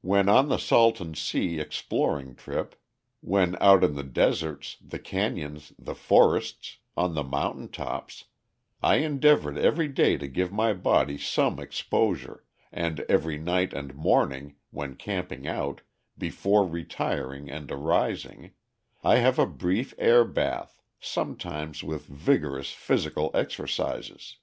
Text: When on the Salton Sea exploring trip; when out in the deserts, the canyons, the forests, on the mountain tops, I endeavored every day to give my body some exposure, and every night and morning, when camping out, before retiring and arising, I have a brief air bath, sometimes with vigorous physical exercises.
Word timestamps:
When 0.00 0.28
on 0.28 0.48
the 0.48 0.58
Salton 0.58 1.16
Sea 1.16 1.58
exploring 1.58 2.36
trip; 2.36 2.76
when 3.20 3.56
out 3.60 3.82
in 3.82 3.96
the 3.96 4.04
deserts, 4.04 4.76
the 4.80 5.00
canyons, 5.00 5.72
the 5.76 5.96
forests, 5.96 6.76
on 6.96 7.16
the 7.16 7.24
mountain 7.24 7.68
tops, 7.72 8.26
I 8.80 8.98
endeavored 8.98 9.58
every 9.58 9.88
day 9.88 10.18
to 10.18 10.28
give 10.28 10.52
my 10.52 10.72
body 10.72 11.18
some 11.18 11.58
exposure, 11.58 12.44
and 12.70 13.00
every 13.08 13.38
night 13.38 13.74
and 13.74 13.92
morning, 13.96 14.54
when 14.70 14.94
camping 14.94 15.48
out, 15.48 15.80
before 16.16 16.64
retiring 16.64 17.50
and 17.50 17.68
arising, 17.72 18.52
I 19.02 19.16
have 19.16 19.36
a 19.36 19.46
brief 19.46 19.94
air 19.98 20.24
bath, 20.24 20.80
sometimes 21.00 21.82
with 21.82 22.06
vigorous 22.06 22.70
physical 22.70 23.32
exercises. 23.34 24.36